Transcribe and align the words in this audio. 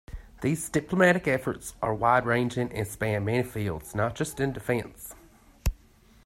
These 0.41 0.67
diplomatic 0.71 1.27
efforts 1.27 1.75
are 1.79 1.93
wide-ranging 1.93 2.71
and 2.71 2.87
span 2.87 3.23
many 3.23 3.43
fields, 3.43 3.93
not 3.93 4.15
just 4.15 4.39
in 4.39 4.51
defence. 4.51 5.13